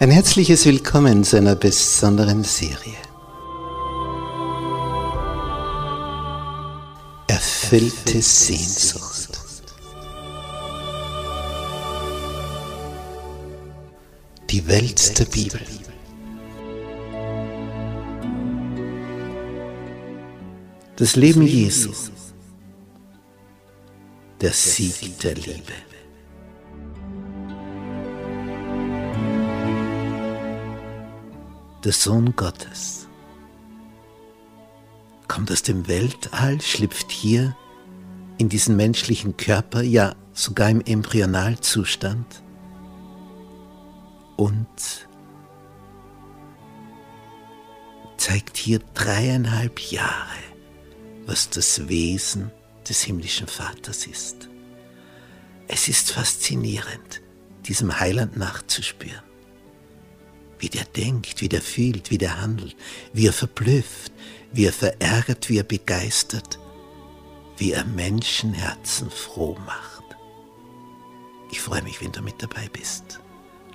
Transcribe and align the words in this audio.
Ein 0.00 0.12
herzliches 0.12 0.64
Willkommen 0.64 1.24
zu 1.24 1.36
einer 1.38 1.56
besonderen 1.56 2.44
Serie. 2.44 2.94
Erfüllte 7.26 8.22
Sehnsucht. 8.22 9.40
Die 14.50 14.68
Welt 14.68 15.18
der 15.18 15.24
Bibel. 15.24 15.60
Das 20.94 21.16
Leben 21.16 21.42
Jesu. 21.42 21.90
Der 24.40 24.52
Sieg 24.52 25.18
der 25.18 25.34
Liebe. 25.34 25.72
Der 31.88 31.94
Sohn 31.94 32.36
Gottes. 32.36 33.08
Kommt 35.26 35.50
aus 35.50 35.62
dem 35.62 35.88
Weltall, 35.88 36.60
schlüpft 36.60 37.10
hier 37.10 37.56
in 38.36 38.50
diesen 38.50 38.76
menschlichen 38.76 39.38
Körper, 39.38 39.80
ja 39.80 40.14
sogar 40.34 40.68
im 40.68 40.82
Embryonalzustand 40.82 42.42
und 44.36 44.68
zeigt 48.18 48.58
hier 48.58 48.80
dreieinhalb 48.92 49.80
Jahre, 49.80 50.42
was 51.24 51.48
das 51.48 51.88
Wesen 51.88 52.50
des 52.86 53.00
himmlischen 53.00 53.46
Vaters 53.46 54.06
ist. 54.06 54.50
Es 55.68 55.88
ist 55.88 56.12
faszinierend, 56.12 57.22
diesem 57.64 57.98
Heiland 57.98 58.36
nachzuspüren 58.36 59.27
wie 60.58 60.68
der 60.68 60.84
denkt, 60.84 61.40
wie 61.40 61.48
der 61.48 61.62
fühlt, 61.62 62.10
wie 62.10 62.18
der 62.18 62.40
handelt, 62.40 62.76
wie 63.12 63.26
er 63.26 63.32
verblüfft, 63.32 64.12
wie 64.52 64.66
er 64.66 64.72
verärgert, 64.72 65.48
wie 65.48 65.58
er 65.58 65.64
begeistert, 65.64 66.58
wie 67.56 67.72
er 67.72 67.84
Menschenherzen 67.84 69.10
froh 69.10 69.56
macht. 69.66 70.04
Ich 71.50 71.60
freue 71.60 71.82
mich, 71.82 72.00
wenn 72.00 72.12
du 72.12 72.22
mit 72.22 72.42
dabei 72.42 72.68
bist, 72.72 73.20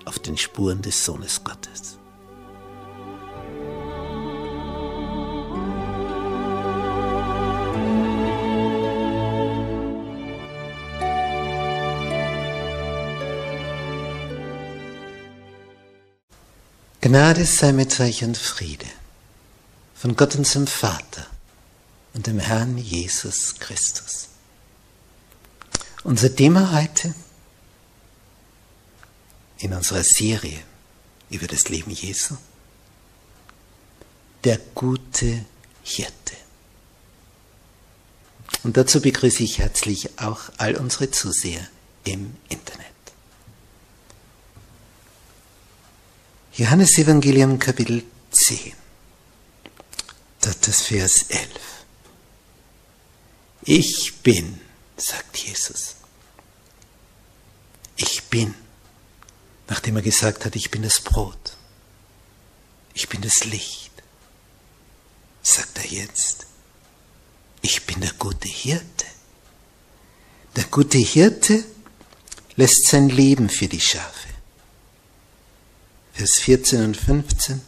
auf 0.05 0.19
den 0.19 0.37
Spuren 0.37 0.81
des 0.81 1.03
Sohnes 1.03 1.43
Gottes. 1.43 1.99
Gnade 17.13 17.45
sei 17.45 17.73
mit 17.73 17.99
euch 17.99 18.23
und 18.23 18.39
Friede 18.39 18.87
von 19.93 20.15
Gott 20.15 20.33
unserem 20.33 20.65
Vater 20.65 21.27
und 22.15 22.25
dem 22.25 22.39
Herrn 22.39 22.79
Jesus 22.79 23.53
Christus. 23.59 24.29
Unser 26.03 26.35
Thema 26.35 26.71
heute 26.71 27.13
in 29.59 29.73
unserer 29.73 30.01
Serie 30.01 30.59
über 31.29 31.45
das 31.45 31.69
Leben 31.69 31.91
Jesu, 31.91 32.35
der 34.43 34.57
gute 34.73 35.45
Hirte. 35.83 36.35
Und 38.63 38.75
dazu 38.75 39.01
begrüße 39.01 39.43
ich 39.43 39.59
herzlich 39.59 40.17
auch 40.17 40.49
all 40.57 40.77
unsere 40.77 41.11
Zuseher 41.11 41.67
im 42.05 42.35
Internet. 42.49 42.92
Johannes 46.55 46.99
Evangelium 46.99 47.57
Kapitel 47.57 48.03
10, 48.29 48.73
dort 50.41 50.67
das 50.67 50.83
Vers 50.83 51.23
11. 51.29 51.49
Ich 53.63 54.13
bin, 54.21 54.61
sagt 54.95 55.35
Jesus. 55.35 55.95
Ich 57.95 58.25
bin, 58.25 58.53
nachdem 59.67 59.95
er 59.95 60.03
gesagt 60.03 60.45
hat, 60.45 60.55
ich 60.55 60.69
bin 60.69 60.83
das 60.83 61.01
Brot. 61.01 61.57
Ich 62.93 63.09
bin 63.09 63.23
das 63.23 63.45
Licht. 63.45 63.91
Sagt 65.41 65.79
er 65.79 65.87
jetzt, 65.87 66.45
ich 67.63 67.83
bin 67.87 67.99
der 67.99 68.13
gute 68.19 68.47
Hirte. 68.47 69.07
Der 70.55 70.65
gute 70.65 70.99
Hirte 70.99 71.65
lässt 72.57 72.85
sein 72.89 73.09
Leben 73.09 73.49
für 73.49 73.67
die 73.67 73.81
Schafe. 73.81 74.22
Vers 76.13 76.39
14 76.39 76.85
und 76.85 76.95
15. 76.95 77.61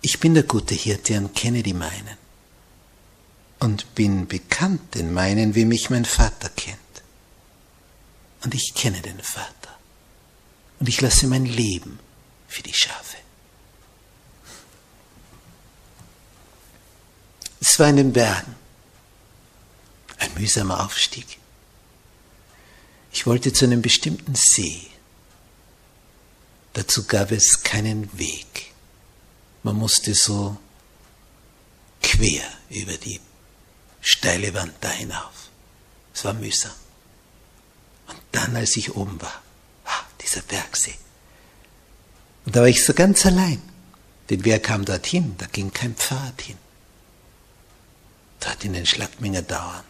Ich 0.00 0.18
bin 0.18 0.34
der 0.34 0.44
gute 0.44 0.74
Hirte 0.74 1.18
und 1.18 1.34
kenne 1.34 1.62
die 1.62 1.74
meinen. 1.74 2.18
Und 3.58 3.94
bin 3.94 4.26
bekannt 4.26 4.94
den 4.94 5.12
meinen, 5.12 5.54
wie 5.54 5.66
mich 5.66 5.90
mein 5.90 6.06
Vater 6.06 6.48
kennt. 6.48 6.78
Und 8.42 8.54
ich 8.54 8.72
kenne 8.74 9.02
den 9.02 9.20
Vater. 9.20 9.78
Und 10.78 10.88
ich 10.88 11.02
lasse 11.02 11.26
mein 11.26 11.44
Leben 11.44 11.98
für 12.48 12.62
die 12.62 12.72
Schafe. 12.72 13.18
Es 17.60 17.78
war 17.78 17.88
in 17.88 17.96
den 17.96 18.12
Bergen. 18.14 18.54
Ein 20.16 20.32
mühsamer 20.34 20.82
Aufstieg. 20.82 21.38
Ich 23.12 23.26
wollte 23.26 23.52
zu 23.52 23.66
einem 23.66 23.82
bestimmten 23.82 24.34
See. 24.34 24.90
Dazu 26.72 27.04
gab 27.04 27.32
es 27.32 27.62
keinen 27.62 28.16
Weg. 28.18 28.72
Man 29.62 29.76
musste 29.76 30.14
so 30.14 30.56
quer 32.02 32.44
über 32.70 32.96
die 32.96 33.20
steile 34.00 34.54
Wand 34.54 34.74
da 34.80 34.90
hinauf. 34.90 35.50
Es 36.14 36.24
war 36.24 36.32
mühsam. 36.32 36.72
Und 38.08 38.18
dann, 38.32 38.56
als 38.56 38.76
ich 38.76 38.94
oben 38.94 39.20
war, 39.20 39.42
ah, 39.84 40.04
dieser 40.22 40.42
Bergsee. 40.42 40.94
Und 42.46 42.56
da 42.56 42.60
war 42.60 42.68
ich 42.68 42.84
so 42.84 42.94
ganz 42.94 43.26
allein. 43.26 43.60
Denn 44.28 44.44
wer 44.44 44.60
kam 44.60 44.84
dorthin? 44.84 45.36
Da 45.38 45.46
ging 45.46 45.72
kein 45.72 45.94
Pfad 45.94 46.40
hin. 46.42 46.58
Dort 48.38 48.64
in 48.64 48.72
den 48.72 48.86
Schlackminger 48.86 49.42
Dauern 49.42 49.84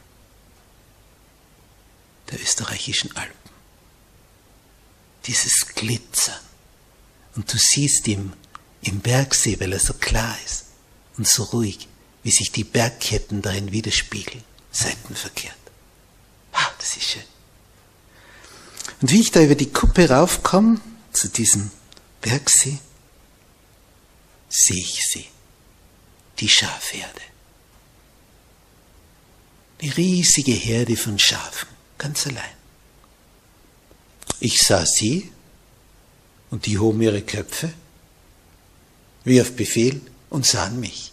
der 2.30 2.40
österreichischen 2.40 3.14
Alpen. 3.16 3.50
Dieses 5.26 5.66
Glitzern 5.74 6.40
und 7.40 7.50
du 7.50 7.56
siehst 7.56 8.06
ihm 8.06 8.34
im 8.82 9.00
Bergsee, 9.00 9.58
weil 9.60 9.72
er 9.72 9.80
so 9.80 9.94
klar 9.94 10.36
ist 10.44 10.66
und 11.16 11.26
so 11.26 11.44
ruhig, 11.44 11.88
wie 12.22 12.30
sich 12.30 12.52
die 12.52 12.64
Bergketten 12.64 13.40
darin 13.40 13.72
widerspiegeln, 13.72 14.44
seitenverkehrt. 14.70 15.56
Ah, 16.52 16.70
das 16.76 16.98
ist 16.98 17.04
schön. 17.12 17.22
Und 19.00 19.10
wie 19.10 19.22
ich 19.22 19.30
da 19.30 19.40
über 19.40 19.54
die 19.54 19.72
Kuppe 19.72 20.10
raufkomme, 20.10 20.82
zu 21.14 21.28
diesem 21.30 21.70
Bergsee, 22.20 22.78
sehe 24.50 24.76
ich 24.76 25.02
sie, 25.10 25.26
die 26.40 26.48
Schafherde. 26.50 27.22
Eine 29.80 29.96
riesige 29.96 30.52
Herde 30.52 30.94
von 30.94 31.18
Schafen, 31.18 31.70
ganz 31.96 32.26
allein. 32.26 32.52
Ich 34.40 34.58
sah 34.58 34.84
sie 34.84 35.32
und 36.50 36.67
die 36.67 36.79
hoben 36.79 37.00
ihre 37.00 37.23
Köpfe, 37.23 37.73
wie 39.25 39.41
auf 39.41 39.52
Befehl, 39.52 40.00
und 40.31 40.47
sahen 40.47 40.79
mich. 40.79 41.12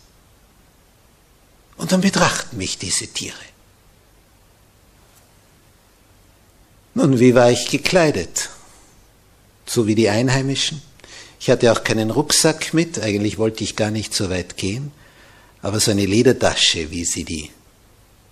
Und 1.77 1.91
dann 1.91 2.01
betrachten 2.01 2.57
mich 2.57 2.77
diese 2.77 3.07
Tiere. 3.07 3.35
Nun, 6.93 7.19
wie 7.19 7.35
war 7.35 7.51
ich 7.51 7.67
gekleidet? 7.69 8.49
So 9.65 9.85
wie 9.85 9.95
die 9.95 10.09
Einheimischen. 10.09 10.81
Ich 11.39 11.49
hatte 11.49 11.71
auch 11.71 11.83
keinen 11.83 12.09
Rucksack 12.09 12.73
mit, 12.73 12.99
eigentlich 12.99 13.37
wollte 13.37 13.63
ich 13.63 13.75
gar 13.75 13.91
nicht 13.91 14.13
so 14.13 14.29
weit 14.29 14.57
gehen, 14.57 14.91
aber 15.61 15.79
so 15.79 15.91
eine 15.91 16.05
Ledertasche, 16.05 16.89
wie 16.89 17.05
sie 17.05 17.23
die 17.23 17.51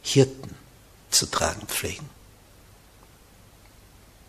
Hirten 0.01 0.55
zu 1.11 1.27
tragen 1.27 1.67
pflegen. 1.67 2.09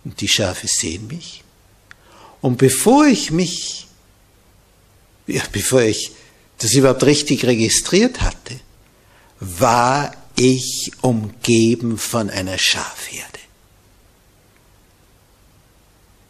Und 0.04 0.20
die 0.20 0.28
Schafe 0.28 0.66
sehen 0.68 1.06
mich 1.06 1.42
und 2.46 2.58
bevor 2.58 3.08
ich 3.08 3.32
mich, 3.32 3.88
ja, 5.26 5.42
bevor 5.50 5.82
ich 5.82 6.12
das 6.58 6.74
überhaupt 6.74 7.02
richtig 7.02 7.44
registriert 7.44 8.20
hatte, 8.20 8.60
war 9.40 10.14
ich 10.36 10.92
umgeben 11.00 11.98
von 11.98 12.30
einer 12.30 12.56
Schafherde. 12.56 13.40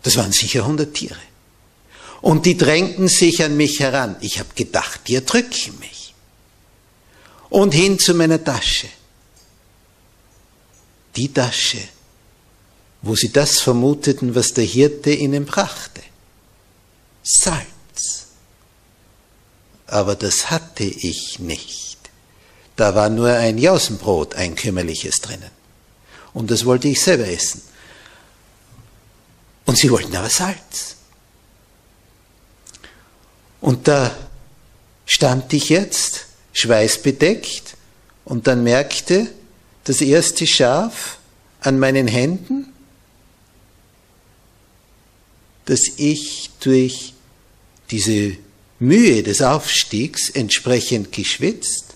Das 0.04 0.16
waren 0.16 0.32
sicher 0.32 0.66
hundert 0.66 0.94
Tiere. 0.94 1.20
Und 2.22 2.46
die 2.46 2.56
drängten 2.56 3.08
sich 3.08 3.44
an 3.44 3.54
mich 3.54 3.80
heran. 3.80 4.16
Ich 4.22 4.38
habe 4.38 4.48
gedacht, 4.54 5.02
die 5.08 5.16
erdrücken 5.16 5.78
mich. 5.80 6.14
Und 7.50 7.74
hin 7.74 7.98
zu 7.98 8.14
meiner 8.14 8.42
Tasche. 8.42 8.88
Die 11.14 11.30
Tasche, 11.30 11.82
wo 13.02 13.14
sie 13.14 13.30
das 13.30 13.60
vermuteten, 13.60 14.34
was 14.34 14.54
der 14.54 14.64
Hirte 14.64 15.12
ihnen 15.12 15.44
brachte 15.44 15.95
Salz. 17.26 18.26
Aber 19.88 20.14
das 20.14 20.49
hatte 20.50 20.84
ich 20.84 21.40
nicht. 21.40 21.99
Da 22.76 22.94
war 22.94 23.08
nur 23.08 23.31
ein 23.31 23.58
Jausenbrot, 23.58 24.37
ein 24.37 24.55
kümmerliches 24.55 25.20
drinnen. 25.20 25.50
Und 26.32 26.50
das 26.50 26.64
wollte 26.64 26.88
ich 26.88 27.00
selber 27.00 27.26
essen. 27.26 27.62
Und 29.64 29.76
sie 29.76 29.90
wollten 29.90 30.14
aber 30.14 30.31
Salz. 30.31 30.96
Und 33.61 33.88
da 33.88 34.14
stand 35.05 35.52
ich 35.52 35.70
jetzt, 35.70 36.26
schweißbedeckt, 36.52 37.76
und 38.25 38.46
dann 38.46 38.62
merkte 38.62 39.32
das 39.84 40.00
erste 40.00 40.46
Schaf 40.46 41.19
an 41.61 41.78
meinen 41.78 42.06
Händen, 42.06 42.73
dass 45.64 45.82
ich 45.96 46.50
durch 46.61 47.14
diese 47.90 48.36
Mühe 48.78 49.22
des 49.22 49.42
Aufstiegs 49.42 50.30
entsprechend 50.30 51.12
geschwitzt 51.12 51.94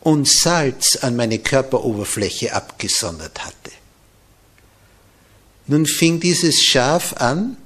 und 0.00 0.28
Salz 0.28 0.96
an 0.96 1.16
meine 1.16 1.38
Körperoberfläche 1.38 2.54
abgesondert 2.54 3.44
hatte. 3.44 3.70
Nun 5.66 5.86
fing 5.86 6.20
dieses 6.20 6.62
Schaf 6.62 7.14
an, 7.14 7.56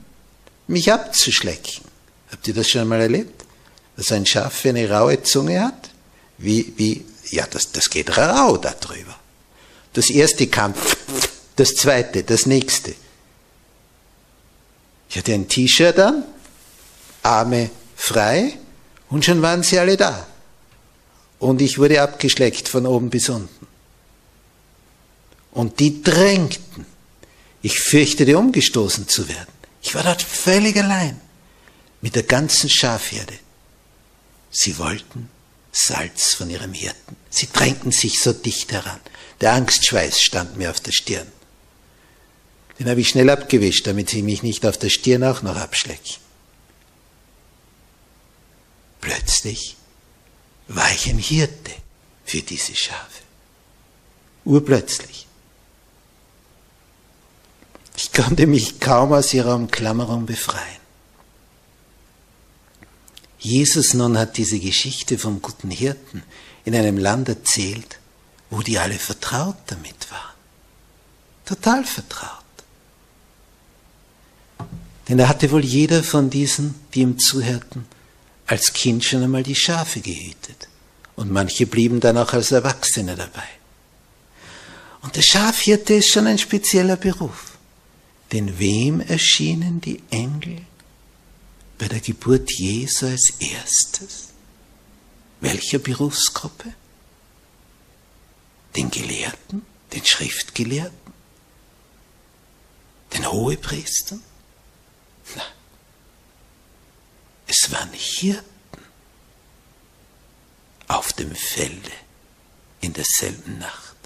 mich 0.66 0.92
abzuschlecken. 0.92 1.84
Habt 2.30 2.46
ihr 2.48 2.54
das 2.54 2.68
schon 2.68 2.82
einmal 2.82 3.00
erlebt? 3.00 3.44
Dass 3.96 4.12
ein 4.12 4.26
Schaf 4.26 4.64
eine 4.66 4.90
raue 4.90 5.22
Zunge 5.22 5.62
hat? 5.62 5.90
Wie, 6.38 6.72
wie, 6.76 7.04
ja, 7.30 7.46
das, 7.46 7.72
das 7.72 7.88
geht 7.88 8.16
rau 8.16 8.56
darüber. 8.56 9.16
Das 9.92 10.10
erste 10.10 10.48
kam, 10.48 10.74
das 11.56 11.76
zweite, 11.76 12.24
das 12.24 12.46
nächste. 12.46 12.94
Ich 15.08 15.16
hatte 15.16 15.32
ein 15.32 15.48
T-Shirt 15.48 15.98
an, 16.00 16.24
Arme 17.24 17.70
frei 17.96 18.58
und 19.08 19.24
schon 19.24 19.42
waren 19.42 19.62
sie 19.62 19.78
alle 19.78 19.96
da. 19.96 20.26
Und 21.38 21.60
ich 21.60 21.78
wurde 21.78 22.00
abgeschleckt 22.00 22.68
von 22.68 22.86
oben 22.86 23.10
bis 23.10 23.28
unten. 23.28 23.66
Und 25.52 25.80
die 25.80 26.02
drängten. 26.02 26.86
Ich 27.62 27.80
fürchtete, 27.80 28.36
umgestoßen 28.36 29.08
zu 29.08 29.28
werden. 29.28 29.52
Ich 29.82 29.94
war 29.94 30.02
dort 30.02 30.22
völlig 30.22 30.76
allein 30.76 31.20
mit 32.00 32.14
der 32.14 32.24
ganzen 32.24 32.68
Schafherde. 32.68 33.34
Sie 34.50 34.78
wollten 34.78 35.30
Salz 35.72 36.34
von 36.34 36.50
ihrem 36.50 36.72
Hirten. 36.72 37.16
Sie 37.30 37.48
drängten 37.52 37.92
sich 37.92 38.20
so 38.20 38.32
dicht 38.32 38.72
heran. 38.72 39.00
Der 39.40 39.52
Angstschweiß 39.54 40.20
stand 40.20 40.56
mir 40.56 40.70
auf 40.70 40.80
der 40.80 40.92
Stirn. 40.92 41.26
Den 42.78 42.88
habe 42.88 43.00
ich 43.00 43.08
schnell 43.08 43.30
abgewischt, 43.30 43.86
damit 43.86 44.10
sie 44.10 44.22
mich 44.22 44.42
nicht 44.42 44.66
auf 44.66 44.78
der 44.78 44.90
Stirn 44.90 45.24
auch 45.24 45.42
noch 45.42 45.56
abschlecken. 45.56 46.23
Plötzlich 49.04 49.76
war 50.66 50.90
ich 50.90 51.10
ein 51.10 51.18
Hirte 51.18 51.72
für 52.24 52.40
diese 52.40 52.74
Schafe. 52.74 53.20
Urplötzlich. 54.46 55.26
Ich 57.98 58.12
konnte 58.12 58.46
mich 58.46 58.80
kaum 58.80 59.12
aus 59.12 59.34
ihrer 59.34 59.56
Umklammerung 59.56 60.24
befreien. 60.24 60.80
Jesus 63.38 63.92
nun 63.92 64.16
hat 64.16 64.38
diese 64.38 64.58
Geschichte 64.58 65.18
vom 65.18 65.42
guten 65.42 65.70
Hirten 65.70 66.22
in 66.64 66.74
einem 66.74 66.96
Land 66.96 67.28
erzählt, 67.28 67.98
wo 68.48 68.62
die 68.62 68.78
alle 68.78 68.98
vertraut 68.98 69.58
damit 69.66 70.10
waren. 70.10 70.34
Total 71.44 71.84
vertraut. 71.84 72.30
Denn 75.10 75.18
da 75.18 75.28
hatte 75.28 75.50
wohl 75.50 75.62
jeder 75.62 76.02
von 76.02 76.30
diesen, 76.30 76.74
die 76.94 77.00
ihm 77.02 77.18
zuhörten, 77.18 77.84
als 78.46 78.72
Kind 78.72 79.04
schon 79.04 79.22
einmal 79.22 79.42
die 79.42 79.54
Schafe 79.54 80.00
gehütet. 80.00 80.68
Und 81.16 81.30
manche 81.30 81.66
blieben 81.66 82.00
dann 82.00 82.18
auch 82.18 82.32
als 82.32 82.50
Erwachsene 82.50 83.14
dabei. 83.14 83.48
Und 85.02 85.16
der 85.16 85.22
Schafhirte 85.22 85.94
ist 85.94 86.10
schon 86.10 86.26
ein 86.26 86.38
spezieller 86.38 86.96
Beruf. 86.96 87.58
Denn 88.32 88.58
wem 88.58 89.00
erschienen 89.00 89.80
die 89.80 90.02
Engel 90.10 90.62
bei 91.78 91.88
der 91.88 92.00
Geburt 92.00 92.50
Jesu 92.52 93.06
als 93.06 93.30
erstes? 93.38 94.28
Welcher 95.40 95.78
Berufsgruppe? 95.78 96.72
Den 98.74 98.90
Gelehrten, 98.90 99.62
den 99.92 100.04
Schriftgelehrten, 100.04 101.12
den 103.12 103.30
Hohepriestern? 103.30 104.20
Nein, 105.36 105.44
es 107.46 107.63
waren 107.74 107.92
Hirten 107.92 108.44
auf 110.88 111.12
dem 111.12 111.34
Felde 111.34 111.90
in 112.80 112.92
derselben 112.92 113.58
Nacht. 113.58 113.96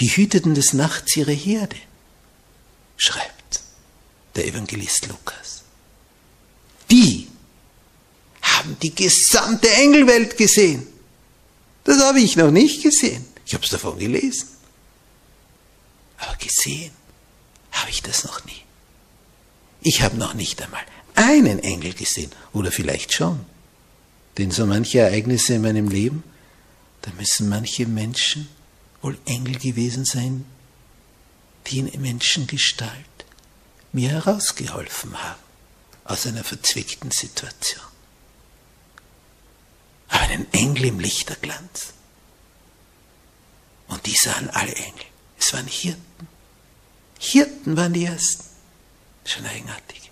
Die 0.00 0.08
hüteten 0.08 0.54
des 0.54 0.72
Nachts 0.72 1.16
ihre 1.16 1.32
Herde, 1.32 1.76
schreibt 2.96 3.60
der 4.34 4.46
Evangelist 4.46 5.06
Lukas. 5.06 5.62
Die 6.90 7.28
haben 8.42 8.76
die 8.80 8.94
gesamte 8.94 9.70
Engelwelt 9.70 10.36
gesehen. 10.36 10.86
Das 11.84 12.02
habe 12.02 12.20
ich 12.20 12.36
noch 12.36 12.50
nicht 12.50 12.82
gesehen. 12.82 13.24
Ich 13.46 13.54
habe 13.54 13.64
es 13.64 13.70
davon 13.70 13.98
gelesen. 13.98 14.48
Aber 16.18 16.36
gesehen 16.36 16.92
habe 17.72 17.90
ich 17.90 18.02
das 18.02 18.24
noch 18.24 18.44
nie. 18.44 18.62
Ich 19.82 20.02
habe 20.02 20.16
noch 20.16 20.34
nicht 20.34 20.60
einmal 20.62 20.84
einen 21.14 21.58
Engel 21.60 21.94
gesehen. 21.94 22.30
Oder 22.52 22.72
vielleicht 22.72 23.12
schon. 23.12 23.44
Denn 24.38 24.50
so 24.50 24.66
manche 24.66 24.98
Ereignisse 24.98 25.54
in 25.54 25.62
meinem 25.62 25.88
Leben, 25.88 26.24
da 27.02 27.10
müssen 27.12 27.48
manche 27.48 27.86
Menschen 27.86 28.48
wohl 29.02 29.18
Engel 29.26 29.58
gewesen 29.58 30.04
sein, 30.04 30.44
die 31.66 31.80
in 31.80 32.00
Menschengestalt 32.00 33.04
mir 33.92 34.10
herausgeholfen 34.10 35.22
haben 35.22 35.40
aus 36.04 36.26
einer 36.26 36.44
verzwickten 36.44 37.10
Situation. 37.10 37.84
Aber 40.08 40.22
einen 40.22 40.52
Engel 40.52 40.86
im 40.86 41.00
Lichterglanz. 41.00 41.92
Und 43.88 44.04
die 44.06 44.16
sahen 44.16 44.50
alle 44.50 44.74
Engel. 44.74 45.04
Es 45.38 45.52
waren 45.52 45.66
Hirten. 45.66 46.28
Hirten 47.18 47.76
waren 47.76 47.92
die 47.92 48.04
ersten. 48.04 48.44
Schon 49.24 49.46
eigenartig. 49.46 50.03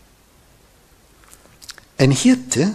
Ein 2.02 2.11
Hirte, 2.11 2.75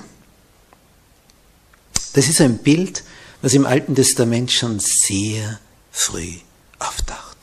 das 2.14 2.30
ist 2.30 2.40
ein 2.40 2.60
Bild, 2.60 3.04
was 3.42 3.54
im 3.56 3.66
Alten 3.66 3.94
Testament 3.94 4.54
schon 4.54 4.80
sehr 4.80 5.60
früh 5.92 6.36
auftaucht. 6.80 7.36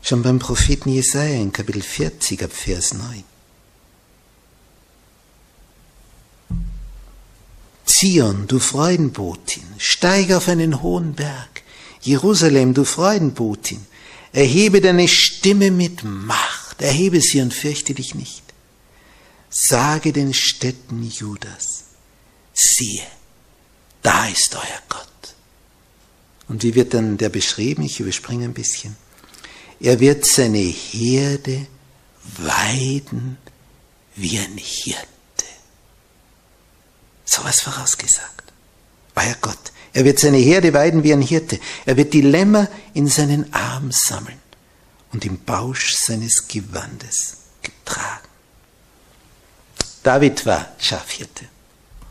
Schon 0.00 0.22
beim 0.22 0.38
Propheten 0.38 0.88
Jesaja 0.88 1.38
in 1.38 1.52
Kapitel 1.52 1.82
40 1.82 2.42
ab 2.42 2.52
Vers 2.54 2.94
9. 2.94 3.22
Zion, 7.84 8.46
du 8.46 8.60
Freudenbotin, 8.60 9.74
steig 9.76 10.32
auf 10.32 10.48
einen 10.48 10.80
hohen 10.80 11.12
Berg. 11.12 11.60
Jerusalem, 12.00 12.72
du 12.72 12.84
Freudenbotin, 12.86 13.84
erhebe 14.32 14.80
deine 14.80 15.06
Stimme 15.06 15.70
mit 15.70 16.02
Macht, 16.02 16.80
erhebe 16.80 17.20
sie 17.20 17.42
und 17.42 17.52
fürchte 17.52 17.92
dich 17.92 18.14
nicht. 18.14 18.43
Sage 19.56 20.12
den 20.12 20.34
Städten 20.34 21.04
Judas, 21.04 21.84
siehe, 22.52 23.06
da 24.02 24.26
ist 24.26 24.52
euer 24.52 24.82
Gott. 24.88 25.08
Und 26.48 26.64
wie 26.64 26.74
wird 26.74 26.92
dann 26.92 27.18
der 27.18 27.28
beschrieben? 27.28 27.84
Ich 27.84 28.00
überspringe 28.00 28.46
ein 28.46 28.52
bisschen. 28.52 28.96
Er 29.78 30.00
wird 30.00 30.26
seine 30.26 30.58
Herde 30.58 31.68
weiden 32.38 33.38
wie 34.16 34.40
ein 34.40 34.56
Hirte. 34.56 35.06
So 37.24 37.44
was 37.44 37.60
vorausgesagt. 37.60 38.52
Euer 39.14 39.36
Gott. 39.40 39.72
Er 39.92 40.04
wird 40.04 40.18
seine 40.18 40.38
Herde 40.38 40.74
weiden 40.74 41.04
wie 41.04 41.12
ein 41.12 41.22
Hirte. 41.22 41.60
Er 41.86 41.96
wird 41.96 42.12
die 42.12 42.22
Lämmer 42.22 42.68
in 42.92 43.06
seinen 43.06 43.54
Arm 43.54 43.92
sammeln 43.92 44.40
und 45.12 45.24
im 45.24 45.44
Bausch 45.44 45.94
seines 45.94 46.48
Gewandes 46.48 47.36
getragen. 47.62 48.23
David 50.04 50.44
war 50.46 50.68
Schafhirte, 50.78 51.46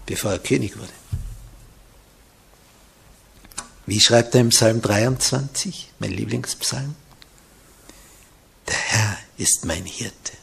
bevor 0.07 0.31
er 0.31 0.39
König 0.39 0.77
wurde. 0.77 0.91
Wie 3.85 3.99
schreibt 3.99 4.33
er 4.33 4.41
im 4.41 4.49
Psalm 4.49 4.81
23, 4.81 5.91
mein 5.99 6.11
Lieblingspsalm? 6.11 6.95
Der 8.67 8.75
Herr 8.75 9.17
ist 9.37 9.65
mein 9.65 9.85
Hirte. 9.85 10.33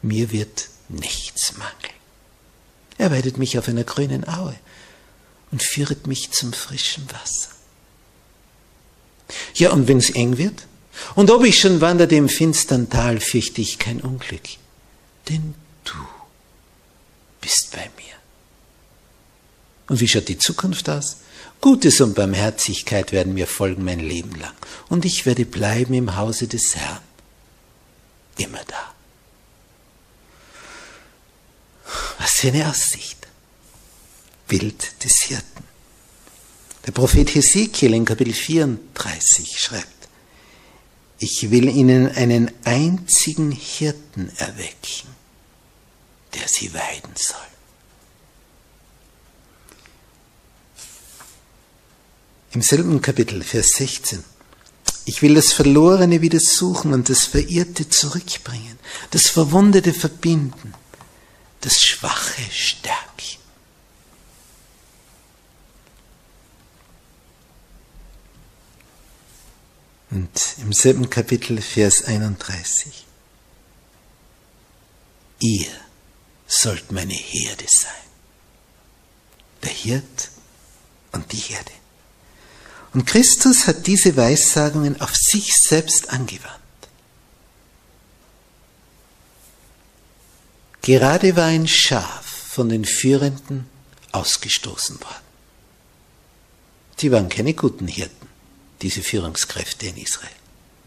Mir 0.00 0.30
wird 0.30 0.68
nichts 0.88 1.56
mangeln. 1.56 1.98
Er 2.98 3.10
weidet 3.10 3.36
mich 3.36 3.58
auf 3.58 3.68
einer 3.68 3.84
grünen 3.84 4.28
Aue 4.28 4.56
und 5.50 5.62
führet 5.62 6.06
mich 6.06 6.30
zum 6.30 6.52
frischen 6.52 7.06
Wasser. 7.10 7.50
Ja, 9.54 9.72
und 9.72 9.88
wenn's 9.88 10.10
eng 10.10 10.38
wird? 10.38 10.66
Und 11.16 11.30
ob 11.30 11.44
ich 11.44 11.58
schon 11.58 11.80
wanderte 11.80 12.14
im 12.14 12.28
finstern 12.28 12.90
Tal, 12.90 13.20
fürchte 13.20 13.60
ich 13.60 13.78
kein 13.78 14.00
Unglück. 14.00 14.48
denn 15.28 15.54
du 15.84 16.17
bist 17.40 17.70
bei 17.72 17.90
mir. 17.96 18.14
Und 19.88 20.00
wie 20.00 20.08
schaut 20.08 20.28
die 20.28 20.38
Zukunft 20.38 20.88
aus? 20.88 21.18
Gutes 21.60 22.00
und 22.00 22.14
Barmherzigkeit 22.14 23.12
werden 23.12 23.34
mir 23.34 23.46
folgen 23.46 23.84
mein 23.84 24.00
Leben 24.00 24.38
lang. 24.38 24.54
Und 24.88 25.04
ich 25.04 25.26
werde 25.26 25.44
bleiben 25.44 25.94
im 25.94 26.16
Hause 26.16 26.46
des 26.46 26.76
Herrn. 26.76 27.02
Immer 28.36 28.60
da. 28.66 28.94
Was 32.18 32.32
für 32.32 32.48
eine 32.48 32.68
Aussicht. 32.68 33.26
Bild 34.46 35.04
des 35.04 35.12
Hirten. 35.26 35.64
Der 36.86 36.92
Prophet 36.92 37.34
Hesekiel 37.34 37.92
in 37.92 38.04
Kapitel 38.04 38.32
34 38.32 39.60
schreibt, 39.60 40.08
ich 41.18 41.50
will 41.50 41.68
ihnen 41.68 42.08
einen 42.08 42.50
einzigen 42.64 43.50
Hirten 43.50 44.30
erwecken, 44.36 45.08
der 46.34 46.48
sie 46.48 46.72
weiden 46.74 47.14
soll. 47.16 47.38
Im 52.52 52.62
selben 52.62 53.00
Kapitel, 53.02 53.42
Vers 53.42 53.68
16. 53.76 54.24
Ich 55.04 55.22
will 55.22 55.34
das 55.34 55.52
Verlorene 55.52 56.20
wieder 56.22 56.40
suchen 56.40 56.92
und 56.92 57.08
das 57.08 57.24
Verirrte 57.24 57.88
zurückbringen, 57.88 58.78
das 59.10 59.28
Verwundete 59.28 59.92
verbinden, 59.94 60.74
das 61.60 61.80
Schwache 61.80 62.42
stärken. 62.50 63.08
Und 70.10 70.56
im 70.58 70.72
selben 70.72 71.10
Kapitel, 71.10 71.60
Vers 71.60 72.04
31. 72.04 73.06
Ihr 75.40 75.68
sollt 76.48 76.90
meine 76.90 77.14
Herde 77.14 77.66
sein. 77.68 77.92
Der 79.62 79.70
Hirt 79.70 80.30
und 81.12 81.30
die 81.30 81.36
Herde. 81.36 81.70
Und 82.94 83.06
Christus 83.06 83.66
hat 83.66 83.86
diese 83.86 84.16
Weissagungen 84.16 85.00
auf 85.00 85.14
sich 85.14 85.52
selbst 85.54 86.08
angewandt. 86.10 86.58
Gerade 90.80 91.36
war 91.36 91.44
ein 91.44 91.68
Schaf 91.68 92.24
von 92.24 92.70
den 92.70 92.86
Führenden 92.86 93.68
ausgestoßen 94.12 94.98
worden. 95.02 95.28
Sie 96.96 97.12
waren 97.12 97.28
keine 97.28 97.52
guten 97.52 97.86
Hirten, 97.86 98.26
diese 98.80 99.02
Führungskräfte 99.02 99.86
in 99.86 99.98
Israel. 99.98 100.30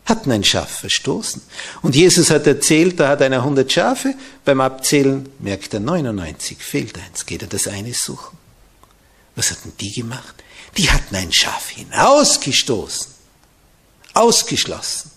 Hatten 0.06 0.32
ein 0.32 0.44
Schaf 0.44 0.80
verstoßen. 0.80 1.42
Und 1.82 1.96
Jesus 1.96 2.32
hat 2.32 2.48
erzählt, 2.48 3.00
da 3.00 3.10
hat 3.10 3.22
einer 3.22 3.38
100 3.38 3.72
Schafe, 3.72 4.16
beim 4.44 4.60
Abzählen 4.60 5.30
merkt 5.40 5.74
er 5.74 5.80
99, 5.80 6.58
fehlt 6.58 6.98
eins, 6.98 7.26
geht 7.26 7.44
er 7.44 7.48
das 7.48 7.68
eine 7.68 7.94
suchen. 7.94 8.38
Was 9.36 9.52
hatten 9.52 9.74
die 9.80 9.92
gemacht? 9.94 10.36
Die 10.78 10.90
hatten 10.90 11.16
ein 11.16 11.32
Schaf 11.32 11.70
hinausgestoßen, 11.70 13.12
ausgeschlossen 14.14 15.12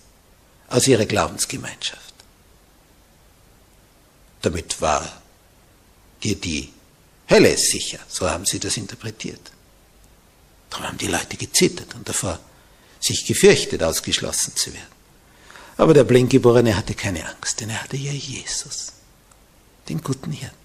aus 0.69 0.87
ihrer 0.87 1.07
Glaubensgemeinschaft. 1.07 2.15
Damit 4.43 4.81
war 4.81 5.23
dir 6.23 6.37
die 6.37 6.73
Hölle 7.31 7.57
sicher, 7.57 7.99
so 8.09 8.29
haben 8.29 8.45
sie 8.45 8.61
das 8.61 8.77
interpretiert. 8.77 9.53
Darum 10.71 10.87
haben 10.89 10.99
die 10.99 11.07
Leute 11.07 11.37
gezittert 11.37 11.95
und 11.95 12.09
davor 12.09 12.39
sich 13.05 13.27
gefürchtet, 13.27 13.83
ausgeschlossen 13.83 14.57
zu 14.57 14.73
werden. 14.73 14.95
Aber 15.77 15.93
der 15.93 16.05
Blindgeborene 16.05 16.77
hatte 16.77 16.95
keine 16.95 17.29
Angst, 17.29 17.61
denn 17.61 17.71
er 17.71 17.83
hatte 17.83 17.97
ja 17.97 18.13
Jesus, 18.13 18.93
den 19.89 20.03
guten 20.03 20.33
Hirten. 20.33 20.57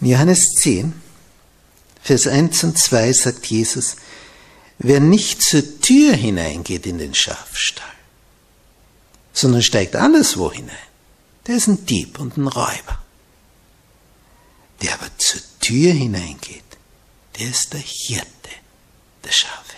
In 0.00 0.08
Johannes 0.08 0.54
10 0.54 0.94
Vers 2.08 2.26
1 2.26 2.64
und 2.64 2.78
2 2.78 3.12
sagt 3.12 3.46
Jesus, 3.46 3.96
wer 4.78 4.98
nicht 5.00 5.42
zur 5.42 5.80
Tür 5.80 6.14
hineingeht 6.14 6.86
in 6.86 6.96
den 6.96 7.14
Schafstall, 7.14 7.84
sondern 9.32 9.62
steigt 9.62 9.94
anderswo 9.94 10.50
hinein, 10.50 10.76
der 11.46 11.56
ist 11.56 11.66
ein 11.66 11.84
Dieb 11.84 12.18
und 12.18 12.38
ein 12.38 12.46
Räuber. 12.46 13.02
Der 14.80 14.94
aber 14.94 15.10
zur 15.18 15.42
Tür 15.60 15.92
hineingeht, 15.92 16.64
der 17.38 17.50
ist 17.50 17.74
der 17.74 17.80
Hirte 17.80 18.37
der 19.28 19.32
Schafe. 19.32 19.76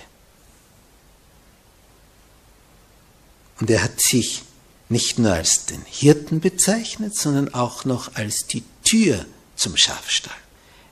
Und 3.60 3.70
er 3.70 3.82
hat 3.82 4.00
sich 4.00 4.42
nicht 4.88 5.18
nur 5.18 5.32
als 5.32 5.66
den 5.66 5.82
Hirten 5.86 6.40
bezeichnet, 6.40 7.14
sondern 7.16 7.52
auch 7.52 7.84
noch 7.84 8.14
als 8.14 8.46
die 8.46 8.64
Tür 8.84 9.26
zum 9.56 9.76
Schafstall. 9.76 10.32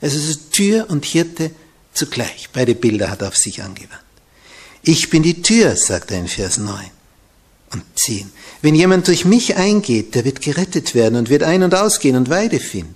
Es 0.00 0.14
ist 0.14 0.52
Tür 0.52 0.86
und 0.90 1.04
Hirte 1.04 1.50
zugleich. 1.94 2.50
Beide 2.52 2.74
Bilder 2.74 3.10
hat 3.10 3.22
er 3.22 3.28
auf 3.28 3.36
sich 3.36 3.62
angewandt. 3.62 4.02
Ich 4.82 5.10
bin 5.10 5.22
die 5.22 5.42
Tür, 5.42 5.76
sagt 5.76 6.10
er 6.10 6.18
in 6.18 6.28
Vers 6.28 6.58
9 6.58 6.90
und 7.72 7.82
10. 7.94 8.30
Wenn 8.62 8.74
jemand 8.74 9.08
durch 9.08 9.24
mich 9.24 9.56
eingeht, 9.56 10.14
der 10.14 10.24
wird 10.24 10.40
gerettet 10.40 10.94
werden 10.94 11.16
und 11.16 11.30
wird 11.30 11.42
ein- 11.42 11.62
und 11.62 11.74
ausgehen 11.74 12.16
und 12.16 12.30
Weide 12.30 12.60
finden. 12.60 12.94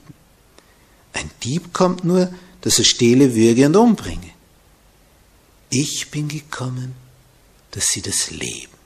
Ein 1.13 1.31
Dieb 1.43 1.73
kommt 1.73 2.05
nur, 2.05 2.33
dass 2.61 2.79
er 2.79 2.85
stehle, 2.85 3.35
würge 3.35 3.67
und 3.67 3.77
umbringe. 3.77 4.31
Ich 5.75 6.11
bin 6.11 6.29
gekommen, 6.29 6.95
dass 7.71 7.87
sie 7.87 8.03
das 8.03 8.31
Leben 8.31 8.77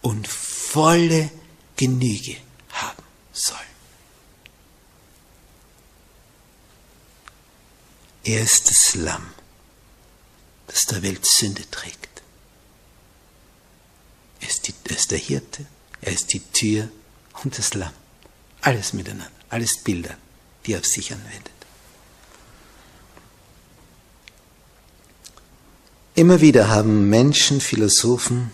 und 0.00 0.26
volle 0.26 1.30
Genüge 1.76 2.38
haben 2.70 3.02
sollen. 3.34 3.60
Er 8.24 8.40
ist 8.40 8.70
das 8.70 8.94
Lamm, 8.94 9.26
das 10.68 10.86
der 10.86 11.02
Welt 11.02 11.26
Sünde 11.26 11.70
trägt. 11.70 12.22
Er 14.40 14.48
ist, 14.48 14.68
die, 14.68 14.74
er 14.84 14.96
ist 14.96 15.10
der 15.10 15.18
Hirte, 15.18 15.66
er 16.00 16.12
ist 16.12 16.32
die 16.32 16.40
Tür 16.40 16.88
und 17.44 17.58
das 17.58 17.74
Lamm. 17.74 17.92
Alles 18.62 18.94
miteinander, 18.94 19.30
alles 19.50 19.82
Bilder, 19.82 20.16
die 20.64 20.72
er 20.72 20.78
auf 20.78 20.86
sich 20.86 21.12
anwendet. 21.12 21.59
Immer 26.14 26.40
wieder 26.40 26.68
haben 26.68 27.08
Menschen, 27.08 27.60
Philosophen 27.60 28.50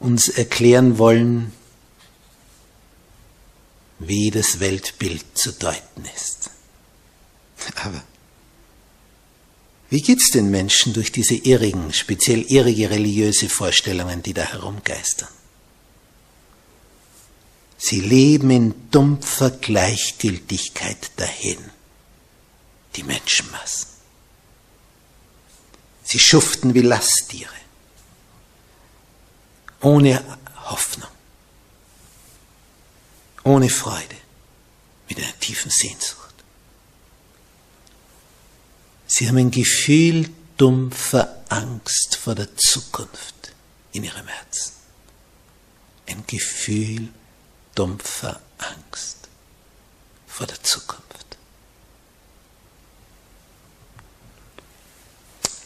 uns 0.00 0.28
erklären 0.28 0.98
wollen, 0.98 1.52
wie 3.98 4.30
das 4.30 4.58
Weltbild 4.58 5.24
zu 5.34 5.52
deuten 5.52 6.04
ist. 6.16 6.50
Aber 7.76 8.02
wie 9.90 10.00
geht's 10.00 10.30
den 10.30 10.50
Menschen 10.50 10.94
durch 10.94 11.12
diese 11.12 11.34
irrigen, 11.34 11.92
speziell 11.92 12.42
irrige 12.42 12.90
religiöse 12.90 13.48
Vorstellungen, 13.48 14.22
die 14.22 14.32
da 14.32 14.42
herumgeistern? 14.42 15.28
Sie 17.76 18.00
leben 18.00 18.50
in 18.50 18.74
dumpfer 18.90 19.50
Gleichgültigkeit 19.50 21.10
dahin, 21.16 21.58
die 22.96 23.02
Menschenmassen. 23.02 23.91
Sie 26.04 26.18
schuften 26.18 26.74
wie 26.74 26.80
Lasttiere, 26.80 27.54
ohne 29.80 30.22
Hoffnung, 30.64 31.10
ohne 33.44 33.68
Freude, 33.68 34.16
mit 35.08 35.18
einer 35.18 35.38
tiefen 35.40 35.70
Sehnsucht. 35.70 36.34
Sie 39.06 39.28
haben 39.28 39.36
ein 39.36 39.50
Gefühl 39.50 40.30
dumpfer 40.56 41.42
Angst 41.48 42.16
vor 42.16 42.34
der 42.34 42.56
Zukunft 42.56 43.52
in 43.92 44.04
ihrem 44.04 44.26
Herzen. 44.26 44.72
Ein 46.06 46.24
Gefühl 46.26 47.08
dumpfer 47.74 48.40
Angst 48.58 49.28
vor 50.26 50.46
der 50.46 50.62
Zukunft. 50.62 51.11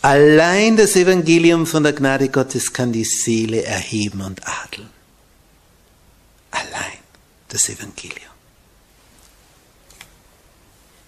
Allein 0.06 0.76
das 0.76 0.94
Evangelium 0.94 1.66
von 1.66 1.82
der 1.82 1.92
Gnade 1.92 2.28
Gottes 2.28 2.72
kann 2.72 2.92
die 2.92 3.02
Seele 3.02 3.64
erheben 3.64 4.20
und 4.20 4.40
adeln. 4.46 4.88
Allein 6.52 6.98
das 7.48 7.68
Evangelium. 7.68 8.30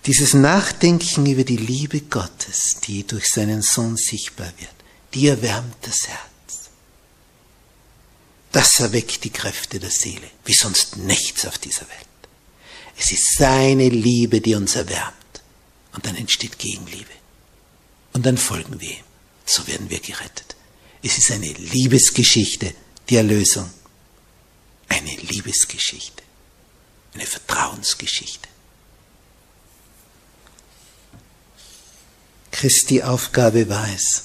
Dieses 0.05 0.35
Nachdenken 0.35 1.27
über 1.27 1.45
die 1.45 1.59
Liebe 1.59 2.01
Gottes, 2.01 2.81
die 2.89 3.07
durch 3.07 3.29
seinen 3.29 3.63
Sohn 3.63 3.97
sichtbar 3.97 4.53
wird, 4.59 4.75
die 5.15 5.29
erwärmt 5.29 5.77
das 5.83 6.09
Herz. 6.09 6.71
Das 8.51 8.81
erweckt 8.81 9.23
die 9.23 9.31
Kräfte 9.31 9.79
der 9.79 9.93
Seele, 9.93 10.29
wie 10.45 10.55
sonst 10.55 10.97
nichts 10.97 11.47
auf 11.47 11.59
dieser 11.59 11.83
Welt. 11.83 12.29
Es 12.99 13.13
ist 13.13 13.37
seine 13.39 13.91
Liebe, 13.91 14.41
die 14.41 14.57
uns 14.57 14.75
erwärmt. 14.75 15.15
Und 15.93 16.05
dann 16.05 16.17
entsteht 16.17 16.59
Gegenliebe. 16.59 17.18
Und 18.19 18.25
dann 18.25 18.37
folgen 18.37 18.81
wir 18.81 18.91
ihm. 18.91 19.05
So 19.47 19.65
werden 19.69 19.91
wir 19.91 20.01
gerettet. 20.01 20.57
Es 21.05 21.19
ist 21.19 21.31
eine 21.31 21.53
Liebesgeschichte, 21.53 22.75
die 23.09 23.15
Erlösung. 23.15 23.71
Eine 24.89 25.15
Liebesgeschichte, 25.15 26.25
eine 27.15 27.27
Vertrauensgeschichte. 27.27 28.49
Christi 32.51 33.05
Aufgabe 33.05 33.69
war 33.69 33.89
es, 33.95 34.25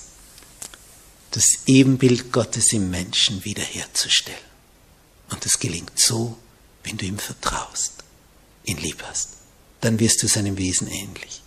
das 1.30 1.68
Ebenbild 1.68 2.32
Gottes 2.32 2.74
im 2.74 2.90
Menschen 2.90 3.46
wiederherzustellen. 3.46 4.40
Und 5.30 5.46
das 5.46 5.60
gelingt 5.60 6.00
so, 6.00 6.36
wenn 6.84 6.98
du 6.98 7.06
ihm 7.06 7.20
vertraust, 7.20 8.04
ihn 8.64 8.78
lieb 8.78 9.04
hast. 9.04 9.34
Dann 9.82 10.00
wirst 10.00 10.24
du 10.24 10.28
seinem 10.28 10.58
Wesen 10.58 10.88
ähnlich. 10.88 11.43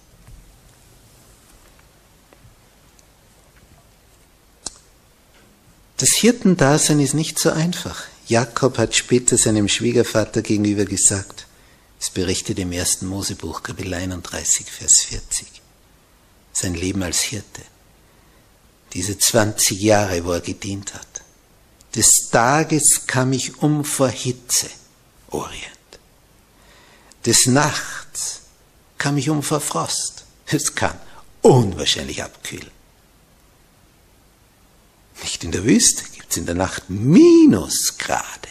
Das 5.97 6.11
Hirtendasein 6.11 7.01
ist 7.01 7.15
nicht 7.15 7.39
so 7.39 7.51
einfach. 7.51 8.05
Jakob 8.27 8.77
hat 8.77 8.95
später 8.95 9.39
seinem 9.39 9.69
Schwiegervater 9.69 10.43
gegenüber 10.43 10.85
gesagt, 10.85 11.47
es 11.99 12.11
berichtet 12.11 12.59
im 12.59 12.73
ersten 12.73 13.07
Mosebuch, 13.07 13.63
Kapitel 13.63 13.95
31, 13.95 14.67
Vers 14.67 15.01
40, 15.03 15.47
sein 16.53 16.75
Leben 16.75 17.03
als 17.03 17.21
Hirte, 17.21 17.63
diese 18.93 19.17
20 19.17 19.81
Jahre, 19.81 20.25
wo 20.25 20.33
er 20.33 20.41
gedient 20.41 20.93
hat. 20.93 21.23
Des 21.95 22.29
Tages 22.31 23.07
kam 23.07 23.33
ich 23.33 23.63
um 23.63 23.85
vor 23.85 24.11
Hitze, 24.11 24.69
Orient. 25.31 25.65
Des 27.25 27.47
Nachts 27.47 28.41
kam 28.99 29.17
ich 29.17 29.31
um 29.31 29.43
vor 29.43 29.61
Frost. 29.61 30.25
Es 30.47 30.75
kann 30.75 30.99
unwahrscheinlich 31.41 32.23
abkühlen. 32.23 32.76
Nicht 35.37 35.45
in 35.45 35.53
der 35.53 35.65
Wüste 35.65 36.03
gibt 36.15 36.31
es 36.31 36.39
in 36.39 36.47
der 36.47 36.55
Nacht 36.55 36.89
Minusgrade. 36.89 38.49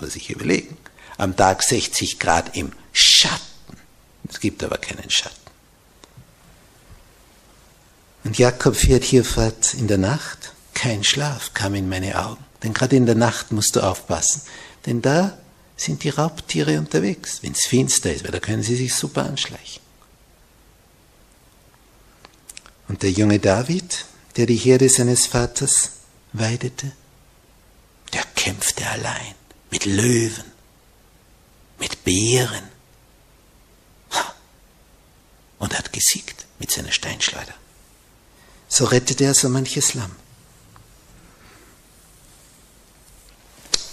Muss 0.00 0.16
ich 0.16 0.30
überlegen. 0.30 0.74
Am 1.18 1.36
Tag 1.36 1.62
60 1.62 2.18
Grad 2.18 2.56
im 2.56 2.72
Schatten. 2.94 3.44
Es 4.26 4.40
gibt 4.40 4.64
aber 4.64 4.78
keinen 4.78 5.10
Schatten. 5.10 5.36
Und 8.24 8.38
Jakob 8.38 8.74
fährt 8.74 9.04
hier 9.04 9.22
fort 9.22 9.74
in 9.74 9.86
der 9.86 9.98
Nacht. 9.98 10.54
Kein 10.72 11.04
Schlaf 11.04 11.52
kam 11.52 11.74
in 11.74 11.90
meine 11.90 12.24
Augen. 12.24 12.42
Denn 12.62 12.72
gerade 12.72 12.96
in 12.96 13.04
der 13.04 13.14
Nacht 13.14 13.52
musst 13.52 13.76
du 13.76 13.80
aufpassen. 13.80 14.40
Denn 14.86 15.02
da 15.02 15.36
sind 15.76 16.04
die 16.04 16.08
Raubtiere 16.08 16.78
unterwegs, 16.78 17.42
wenn 17.42 17.52
es 17.52 17.66
finster 17.66 18.14
ist, 18.14 18.24
weil 18.24 18.32
da 18.32 18.40
können 18.40 18.62
sie 18.62 18.76
sich 18.76 18.94
super 18.94 19.26
anschleichen. 19.26 19.82
Und 22.88 23.02
der 23.02 23.10
junge 23.10 23.38
David, 23.38 24.06
der 24.36 24.46
die 24.46 24.56
Herde 24.56 24.88
seines 24.88 25.26
Vaters 25.26 25.92
weidete, 26.32 26.92
der 28.12 28.22
kämpfte 28.34 28.86
allein 28.86 29.34
mit 29.70 29.86
Löwen, 29.86 30.44
mit 31.78 32.04
Bären 32.04 32.64
und 35.58 35.76
hat 35.76 35.92
gesiegt 35.92 36.46
mit 36.58 36.70
seiner 36.70 36.92
Steinschleuder. 36.92 37.54
So 38.68 38.84
rettete 38.84 39.24
er 39.24 39.34
so 39.34 39.48
manches 39.48 39.94
Lamm. 39.94 40.14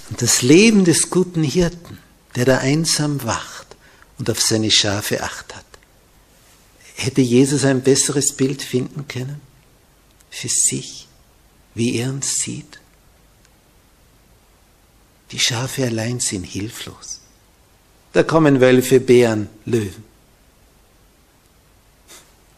Und 0.10 0.21
das 0.21 0.41
Leben 0.41 0.86
des 0.86 1.10
guten 1.10 1.43
Hirten, 1.43 1.99
der 2.36 2.45
da 2.45 2.58
einsam 2.58 3.23
wacht 3.23 3.75
und 4.17 4.29
auf 4.29 4.41
seine 4.41 4.71
Schafe 4.71 5.23
acht 5.23 5.56
hat, 5.56 5.65
hätte 6.95 7.21
Jesus 7.21 7.63
ein 7.63 7.82
besseres 7.82 8.34
Bild 8.36 8.62
finden 8.62 9.08
können? 9.08 9.41
Für 10.33 10.49
sich, 10.49 11.07
wie 11.75 11.97
er 11.97 12.09
uns 12.09 12.39
sieht. 12.39 12.79
Die 15.31 15.39
Schafe 15.39 15.85
allein 15.85 16.19
sind 16.19 16.43
hilflos. 16.43 17.21
Da 18.13 18.23
kommen 18.23 18.59
Wölfe, 18.59 18.99
Bären, 18.99 19.47
Löwen. 19.65 20.03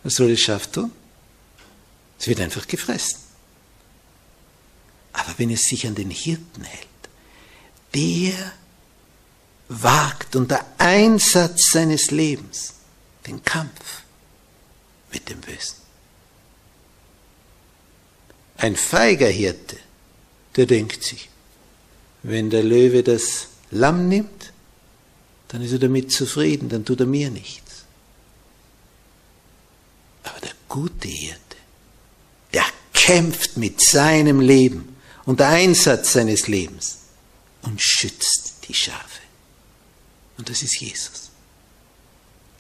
Was 0.04 0.16
soll 0.16 0.32
das 0.32 0.40
Schaf 0.40 0.68
tun? 0.68 0.92
Es 2.18 2.28
wird 2.28 2.40
einfach 2.40 2.66
gefressen. 2.66 3.20
Aber 5.14 5.34
wenn 5.38 5.50
es 5.50 5.64
sich 5.64 5.86
an 5.86 5.96
den 5.96 6.12
Hirten 6.12 6.64
hält, 6.64 6.88
der 7.94 8.54
wagt 9.68 10.36
unter 10.36 10.66
Einsatz 10.78 11.72
seines 11.72 12.12
Lebens 12.12 12.74
den 13.28 13.44
Kampf 13.44 14.04
mit 15.12 15.30
dem 15.30 15.42
Bösen. 15.42 15.85
Ein 18.58 18.76
feiger 18.76 19.28
Hirte, 19.28 19.78
der 20.56 20.66
denkt 20.66 21.04
sich, 21.04 21.30
wenn 22.24 22.50
der 22.50 22.64
Löwe 22.64 23.04
das 23.04 23.48
Lamm 23.72 24.08
nimmt, 24.08 24.52
dann 25.50 25.62
ist 25.62 25.74
er 25.74 25.80
damit 25.80 26.12
zufrieden, 26.12 26.70
dann 26.70 26.86
tut 26.86 27.02
er 27.02 27.06
mir 27.06 27.30
nichts. 27.30 27.84
Aber 30.24 30.40
der 30.40 30.54
gute 30.68 31.08
Hirte, 31.08 31.40
der 32.54 32.66
kämpft 32.94 33.58
mit 33.58 33.82
seinem 33.82 34.40
Leben 34.40 34.96
und 35.26 35.40
der 35.40 35.50
Einsatz 35.50 36.14
seines 36.14 36.48
Lebens 36.48 36.98
und 37.62 37.82
schützt 37.82 38.68
die 38.68 38.74
Schafe. 38.74 39.22
Und 40.38 40.50
das 40.50 40.64
ist 40.64 40.80
Jesus. 40.80 41.30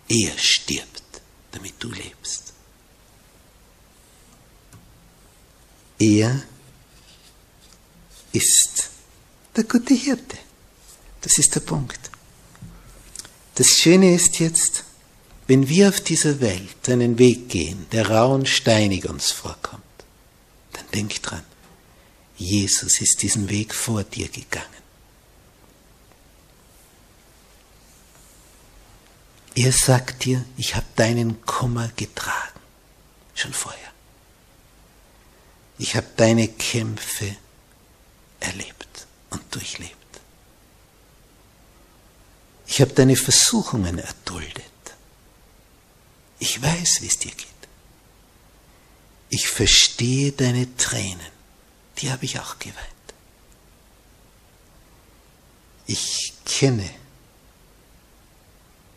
Er 0.07 0.37
stirbt, 0.37 1.03
damit 1.51 1.73
du 1.79 1.89
lebst. 1.89 2.44
Er 5.99 6.41
ist 8.31 8.89
der 9.55 9.63
gute 9.63 9.93
Hirte. 9.93 10.37
Das 11.21 11.37
ist 11.37 11.55
der 11.55 11.61
Punkt. 11.61 12.11
Das 13.55 13.67
Schöne 13.67 14.13
ist 14.13 14.39
jetzt, 14.39 14.83
wenn 15.47 15.69
wir 15.69 15.89
auf 15.89 16.01
dieser 16.01 16.41
Welt 16.41 16.89
einen 16.89 17.17
Weg 17.17 17.49
gehen, 17.49 17.87
der 17.91 18.09
rau 18.09 18.33
und 18.33 18.49
steinig 18.49 19.07
uns 19.09 19.31
vorkommt, 19.31 19.83
dann 20.73 20.85
denk 20.93 21.21
dran, 21.21 21.43
Jesus 22.37 22.99
ist 22.99 23.21
diesen 23.21 23.49
Weg 23.49 23.73
vor 23.73 24.03
dir 24.03 24.27
gegangen. 24.27 24.65
Er 29.55 29.71
sagt 29.71 30.25
dir, 30.25 30.43
ich 30.57 30.75
habe 30.75 30.85
deinen 30.97 31.41
Kummer 31.45 31.89
getragen, 31.95 32.59
schon 33.35 33.53
vorher. 33.53 33.94
Ich 35.77 35.95
habe 35.95 36.07
deine 36.15 36.47
Kämpfe 36.47 37.35
erlebt 38.39 39.07
und 39.29 39.43
durchlebt. 39.53 39.95
Ich 42.67 42.81
habe 42.81 42.93
deine 42.93 43.15
Versuchungen 43.15 43.99
erduldet. 43.99 44.63
Ich 46.39 46.61
weiß, 46.61 47.01
wie 47.01 47.07
es 47.07 47.19
dir 47.19 47.31
geht. 47.31 47.47
Ich 49.29 49.47
verstehe 49.47 50.31
deine 50.31 50.75
Tränen. 50.77 51.35
Die 51.97 52.11
habe 52.11 52.25
ich 52.25 52.39
auch 52.39 52.59
geweint. 52.59 52.85
Ich 55.87 56.33
kenne 56.45 56.89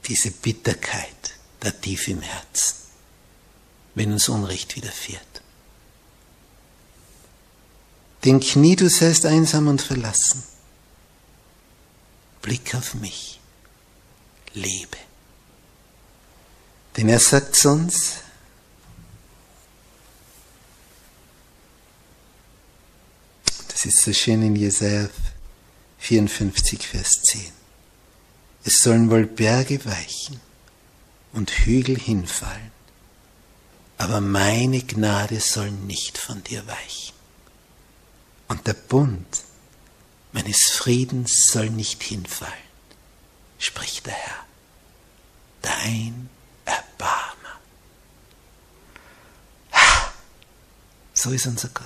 diese 0.06 0.30
Bitterkeit 0.30 1.34
da 1.60 1.70
tief 1.70 2.08
im 2.08 2.22
Herzen, 2.22 2.76
wenn 3.94 4.12
uns 4.12 4.28
Unrecht 4.28 4.74
widerfährt. 4.76 5.27
Denk 8.24 8.56
nie, 8.56 8.76
du 8.76 8.88
seist 8.88 9.26
einsam 9.26 9.68
und 9.68 9.80
verlassen. 9.80 10.42
Blick 12.42 12.74
auf 12.74 12.94
mich. 12.94 13.40
Lebe. 14.54 14.96
Denn 16.96 17.08
er 17.08 17.20
sagt 17.20 17.54
sonst, 17.54 18.14
das 23.68 23.84
ist 23.84 24.02
so 24.02 24.12
schön 24.12 24.42
in 24.42 24.56
Jesaja 24.56 25.08
54, 25.98 26.86
Vers 26.86 27.22
10. 27.22 27.52
Es 28.64 28.80
sollen 28.80 29.10
wohl 29.10 29.26
Berge 29.26 29.84
weichen 29.84 30.40
und 31.32 31.50
Hügel 31.50 31.96
hinfallen, 31.96 32.72
aber 33.96 34.20
meine 34.20 34.82
Gnade 34.82 35.38
soll 35.40 35.70
nicht 35.70 36.18
von 36.18 36.42
dir 36.42 36.66
weichen. 36.66 37.17
Und 38.48 38.66
der 38.66 38.72
Bund 38.72 39.42
meines 40.32 40.70
Friedens 40.70 41.46
soll 41.46 41.70
nicht 41.70 42.02
hinfallen, 42.02 42.52
spricht 43.58 44.06
der 44.06 44.14
Herr. 44.14 44.44
Dein 45.62 46.30
Erbarmer. 46.64 47.60
So 51.12 51.30
ist 51.30 51.46
unser 51.46 51.68
Gott. 51.68 51.84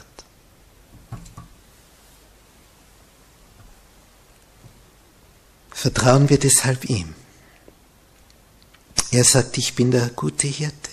Vertrauen 5.70 6.28
wir 6.28 6.38
deshalb 6.38 6.84
ihm. 6.84 7.14
Er 9.10 9.24
sagt, 9.24 9.58
ich 9.58 9.74
bin 9.74 9.90
der 9.90 10.10
gute 10.10 10.46
Hirte. 10.46 10.90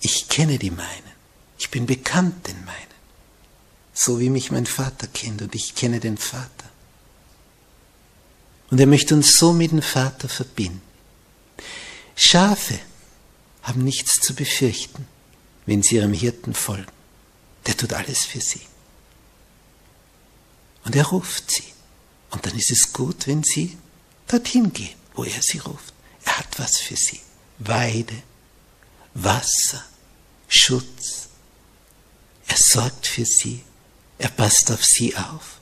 Ich 0.00 0.28
kenne 0.28 0.58
die 0.58 0.70
meinen. 0.70 1.14
Ich 1.58 1.70
bin 1.70 1.86
bekannt 1.86 2.46
den 2.46 2.62
meinen 2.64 2.93
so 3.94 4.18
wie 4.18 4.28
mich 4.28 4.50
mein 4.50 4.66
Vater 4.66 5.06
kennt 5.06 5.40
und 5.40 5.54
ich 5.54 5.74
kenne 5.74 6.00
den 6.00 6.18
Vater. 6.18 6.50
Und 8.70 8.80
er 8.80 8.86
möchte 8.86 9.14
uns 9.14 9.38
so 9.38 9.52
mit 9.52 9.70
dem 9.70 9.82
Vater 9.82 10.28
verbinden. 10.28 10.82
Schafe 12.16 12.78
haben 13.62 13.84
nichts 13.84 14.20
zu 14.20 14.34
befürchten, 14.34 15.06
wenn 15.64 15.82
sie 15.82 15.96
ihrem 15.96 16.12
Hirten 16.12 16.54
folgen. 16.54 16.92
Der 17.66 17.76
tut 17.76 17.92
alles 17.92 18.24
für 18.24 18.40
sie. 18.40 18.60
Und 20.84 20.96
er 20.96 21.06
ruft 21.06 21.50
sie. 21.50 21.64
Und 22.30 22.44
dann 22.44 22.56
ist 22.58 22.70
es 22.72 22.92
gut, 22.92 23.26
wenn 23.26 23.42
sie 23.44 23.78
dorthin 24.26 24.72
gehen, 24.72 24.96
wo 25.14 25.24
er 25.24 25.40
sie 25.40 25.58
ruft. 25.58 25.94
Er 26.24 26.38
hat 26.38 26.58
was 26.58 26.78
für 26.78 26.96
sie. 26.96 27.20
Weide, 27.58 28.22
Wasser, 29.14 29.84
Schutz. 30.48 31.28
Er 32.48 32.56
sorgt 32.56 33.06
für 33.06 33.24
sie. 33.24 33.62
Er 34.18 34.28
passt 34.28 34.70
auf 34.70 34.84
sie 34.84 35.16
auf. 35.16 35.58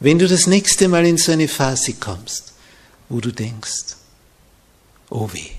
Wenn 0.00 0.18
du 0.18 0.26
das 0.26 0.46
nächste 0.46 0.88
Mal 0.88 1.06
in 1.06 1.16
so 1.16 1.30
eine 1.30 1.46
Phase 1.46 1.94
kommst, 1.94 2.54
wo 3.08 3.20
du 3.20 3.32
denkst, 3.32 3.96
oh 5.10 5.32
weh, 5.32 5.52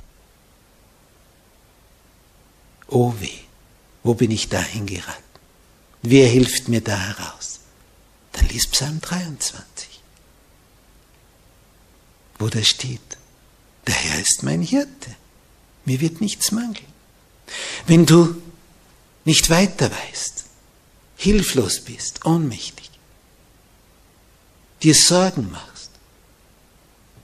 oh 2.88 3.14
weh, 3.20 3.40
wo 4.04 4.14
bin 4.16 4.32
ich 4.32 4.50
dahin 4.50 4.86
geraten? 4.86 5.24
Wer 6.02 6.28
hilft 6.28 6.68
mir 6.68 6.82
da 6.82 6.98
heraus? 6.98 7.62
Dann 8.34 8.50
liest 8.50 8.72
Psalm 8.72 9.00
23, 9.00 10.02
wo 12.40 12.50
da 12.50 12.62
steht, 12.64 13.00
der 13.88 13.96
Herr 13.96 14.20
ist 14.20 14.44
mein 14.44 14.62
Hirte, 14.62 15.16
mir 15.86 16.02
wird 16.02 16.20
nichts 16.20 16.52
mangeln. 16.52 16.92
Wenn 17.88 18.06
du 18.06 18.42
nicht 19.26 19.50
weiter 19.50 19.90
weißt, 19.92 20.46
hilflos 21.18 21.82
bist, 21.82 22.26
ohnmächtig, 22.26 22.90
dir 24.82 24.96
Sorgen 24.96 25.50
machst, 25.52 25.92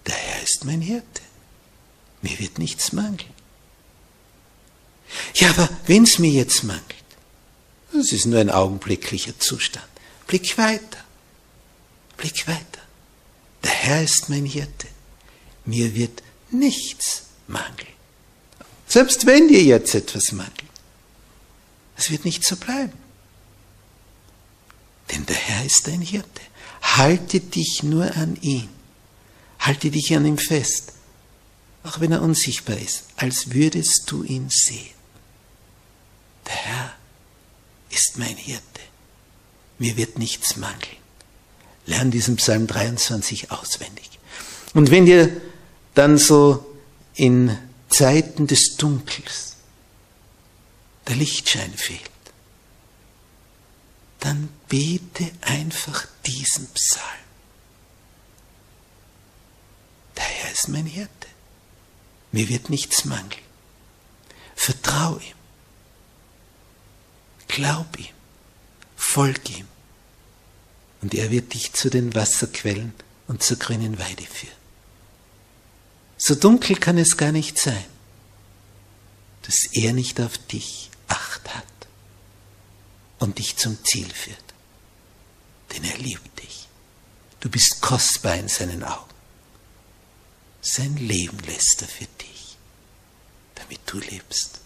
der 0.06 0.16
Herr 0.16 0.44
ist 0.44 0.66
mein 0.66 0.82
Hirte, 0.82 1.22
mir 2.22 2.38
wird 2.40 2.60
nichts 2.60 2.94
mangeln. 2.94 3.34
Ja, 5.36 5.50
aber 5.50 5.70
wenn 5.88 6.04
es 6.04 6.20
mir 6.20 6.32
jetzt 6.32 6.64
mangelt, 6.64 6.84
das 7.92 8.12
ist 8.12 8.26
nur 8.26 8.40
ein 8.40 8.50
augenblicklicher 8.50 9.38
Zustand. 9.40 9.86
Blick 10.28 10.58
weiter. 10.58 11.04
Blick 12.18 12.48
weiter. 12.48 12.82
Der 13.64 13.72
Herr 13.72 14.04
ist 14.04 14.30
mein 14.30 14.46
Hirte. 14.46 14.88
Mir 15.66 15.96
wird 15.96 16.22
nichts 16.52 17.24
mangeln. 17.48 17.88
Selbst 18.88 19.26
wenn 19.26 19.48
dir 19.48 19.64
jetzt 19.64 19.96
etwas 19.96 20.32
mangelt. 20.32 20.59
Es 22.00 22.10
wird 22.10 22.24
nicht 22.24 22.46
so 22.46 22.56
bleiben. 22.56 22.94
Denn 25.12 25.26
der 25.26 25.36
Herr 25.36 25.66
ist 25.66 25.86
dein 25.86 26.00
Hirte. 26.00 26.42
Halte 26.82 27.42
dich 27.42 27.84
nur 27.84 28.16
an 28.16 28.38
ihn. 28.42 28.70
Halte 29.60 29.92
dich 29.92 30.16
an 30.16 30.26
ihm 30.26 30.38
fest. 30.38 30.94
Auch 31.84 32.00
wenn 32.00 32.14
er 32.14 32.22
unsichtbar 32.22 32.78
ist, 32.78 33.04
als 33.18 33.52
würdest 33.52 34.04
du 34.08 34.24
ihn 34.24 34.50
sehen. 34.50 34.96
Der 36.46 36.56
Herr 36.56 36.94
ist 37.90 38.18
mein 38.18 38.38
Hirte. 38.38 38.64
Mir 39.78 39.98
wird 39.98 40.18
nichts 40.20 40.56
mangeln. 40.56 40.98
Lern 41.86 42.12
diesen 42.12 42.38
Psalm 42.38 42.66
23 42.66 43.52
auswendig. 43.52 44.10
Und 44.74 44.90
wenn 44.90 45.06
dir 45.06 45.42
dann 45.96 46.18
so 46.18 46.66
in 47.16 47.58
Zeiten 47.90 48.48
des 48.48 48.78
Dunkels 48.78 49.50
der 51.10 51.18
Lichtschein 51.18 51.74
fehlt, 51.74 52.12
dann 54.20 54.50
bete 54.68 55.32
einfach 55.42 56.06
diesen 56.26 56.68
Psalm. 56.68 57.04
Der 60.16 60.24
Herr 60.24 60.52
ist 60.52 60.68
mein 60.68 60.86
Hirte. 60.86 61.28
Mir 62.32 62.48
wird 62.48 62.70
nichts 62.70 63.06
mangeln. 63.06 63.42
Vertrau 64.56 65.18
ihm. 65.18 65.36
Glaub 67.48 67.98
ihm, 67.98 68.14
folg 68.96 69.50
ihm, 69.50 69.68
und 71.02 71.16
er 71.16 71.32
wird 71.32 71.56
dich 71.56 71.74
zu 71.74 71.90
den 71.90 72.14
Wasserquellen 72.14 72.94
und 73.28 73.42
zur 73.42 73.58
grünen 73.58 73.98
Weide 73.98 74.24
führen. 74.24 74.54
So 76.18 76.36
dunkel 76.36 76.76
kann 76.76 77.00
es 77.00 77.18
gar 77.18 77.32
nicht 77.32 77.58
sein, 77.58 77.86
dass 79.42 79.64
er 79.72 79.94
nicht 79.94 80.22
auf 80.22 80.38
dich 80.38 80.92
und 83.20 83.38
dich 83.38 83.58
zum 83.58 83.84
Ziel 83.84 84.12
führt. 84.14 84.38
Denn 85.72 85.84
er 85.84 85.98
liebt 85.98 86.42
dich. 86.42 86.68
Du 87.40 87.50
bist 87.50 87.82
kostbar 87.82 88.36
in 88.36 88.48
seinen 88.48 88.84
Augen. 88.84 89.14
Sein 90.62 90.98
Leben 90.98 91.40
lässt 91.40 91.82
er 91.82 91.88
für 91.88 92.06
dich, 92.06 92.58
damit 93.56 93.80
du 93.86 94.00
lebst. 94.00 94.60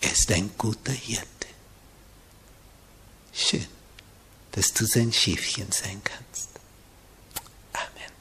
Er 0.00 0.12
ist 0.12 0.30
ein 0.30 0.50
guter 0.58 0.92
Hirte. 0.92 1.26
Schön, 3.32 3.66
dass 4.52 4.72
du 4.72 4.84
sein 4.84 5.12
Schiffchen 5.12 5.70
sein 5.72 6.02
kannst. 6.04 6.50
Amen. 7.72 8.12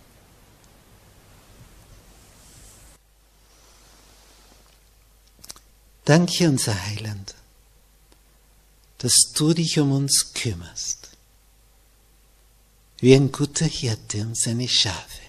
Danke, 6.06 6.48
unser 6.48 6.86
Heiland, 6.86 7.36
dass 8.98 9.32
du 9.36 9.54
dich 9.54 9.80
um 9.80 9.92
uns 9.92 10.34
kümmerst, 10.34 11.10
wie 13.00 13.14
ein 13.14 13.32
guter 13.32 13.66
Hirte 13.66 14.22
um 14.22 14.34
seine 14.34 14.68
Schafe. 14.68 15.22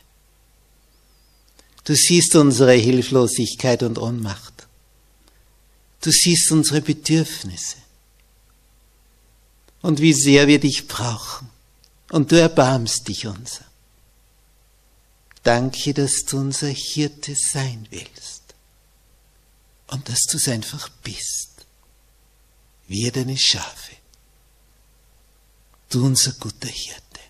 Du 1.84 1.94
siehst 1.94 2.34
unsere 2.34 2.74
Hilflosigkeit 2.74 3.82
und 3.82 3.98
Ohnmacht. 3.98 4.66
Du 6.00 6.10
siehst 6.10 6.52
unsere 6.52 6.80
Bedürfnisse 6.80 7.76
und 9.82 10.00
wie 10.00 10.12
sehr 10.12 10.46
wir 10.46 10.60
dich 10.60 10.86
brauchen. 10.86 11.48
Und 12.10 12.32
du 12.32 12.40
erbarmst 12.40 13.06
dich 13.08 13.26
unser. 13.26 13.64
Danke, 15.42 15.94
dass 15.94 16.24
du 16.26 16.38
unser 16.38 16.68
Hirte 16.68 17.34
sein 17.34 17.86
willst 17.90 18.42
und 19.88 20.08
dass 20.08 20.22
du 20.30 20.36
es 20.36 20.48
einfach 20.48 20.88
bist. 21.02 21.47
Wir 22.88 23.12
deine 23.12 23.36
Schafe. 23.36 23.96
Du 25.90 26.04
unser 26.04 26.32
guter 26.32 26.68
Hirte. 26.68 27.20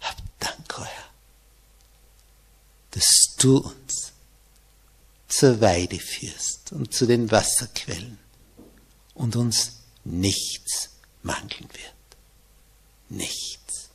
Hab 0.00 0.16
Dank, 0.40 0.78
Herr, 0.78 1.10
dass 2.92 3.36
du 3.38 3.58
uns 3.58 4.12
zur 5.28 5.60
Weide 5.60 5.98
führst 5.98 6.72
und 6.72 6.94
zu 6.94 7.06
den 7.06 7.30
Wasserquellen 7.30 8.18
und 9.14 9.36
uns 9.36 9.80
nichts 10.04 10.90
mangeln 11.22 11.68
wird. 11.72 11.94
Nichts, 13.10 13.90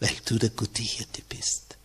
weil 0.00 0.16
du 0.24 0.38
der 0.38 0.50
gute 0.50 0.82
Hirte 0.82 1.22
bist. 1.28 1.75